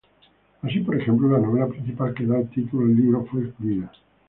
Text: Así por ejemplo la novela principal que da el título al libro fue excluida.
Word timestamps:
Así 0.63 0.79
por 0.79 0.95
ejemplo 0.99 1.29
la 1.29 1.37
novela 1.37 1.67
principal 1.67 2.11
que 2.15 2.25
da 2.25 2.39
el 2.39 2.49
título 2.49 2.85
al 2.85 2.95
libro 2.95 3.23
fue 3.25 3.43
excluida. 3.43 3.91